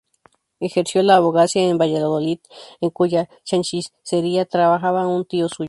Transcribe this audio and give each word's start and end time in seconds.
Ejerció 0.59 1.03
la 1.03 1.17
abogacía 1.17 1.69
en 1.69 1.77
Valladolid, 1.77 2.39
en 2.79 2.89
cuya 2.89 3.29
Chancillería 3.43 4.45
trabajaba 4.45 5.05
un 5.05 5.25
tío 5.25 5.47
suyo. 5.47 5.57